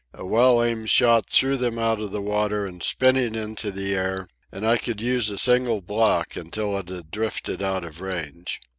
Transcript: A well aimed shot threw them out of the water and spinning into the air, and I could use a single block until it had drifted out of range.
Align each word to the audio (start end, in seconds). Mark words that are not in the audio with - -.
A 0.15 0.25
well 0.25 0.63
aimed 0.63 0.89
shot 0.89 1.29
threw 1.29 1.57
them 1.57 1.77
out 1.77 2.01
of 2.01 2.11
the 2.11 2.23
water 2.23 2.65
and 2.65 2.81
spinning 2.81 3.35
into 3.35 3.69
the 3.69 3.93
air, 3.93 4.27
and 4.51 4.65
I 4.65 4.77
could 4.77 4.99
use 4.99 5.29
a 5.29 5.37
single 5.37 5.79
block 5.79 6.35
until 6.35 6.75
it 6.79 6.89
had 6.89 7.11
drifted 7.11 7.61
out 7.61 7.85
of 7.85 8.01
range. 8.01 8.59